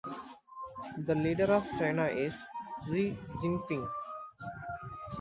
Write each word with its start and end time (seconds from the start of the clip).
The 0.97 1.13
leader 1.13 1.53
of 1.53 1.67
China 1.77 2.05
is 2.07 2.33
Xi-Jinping. 2.91 3.87